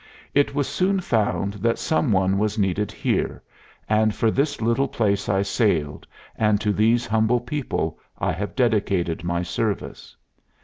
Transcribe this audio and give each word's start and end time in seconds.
It 0.33 0.55
was 0.55 0.67
soon 0.67 0.99
found 0.99 1.53
that 1.61 1.77
some 1.77 2.11
one 2.11 2.39
was 2.39 2.57
needed 2.57 2.91
here, 2.91 3.43
and 3.87 4.15
for 4.15 4.31
this 4.31 4.59
little 4.59 4.87
place 4.87 5.29
I 5.29 5.43
sailed, 5.43 6.07
and 6.35 6.59
to 6.59 6.73
these 6.73 7.05
humble 7.05 7.39
people 7.39 7.99
I 8.17 8.31
have 8.31 8.55
dedicated 8.55 9.23
my 9.23 9.43
service. 9.43 10.15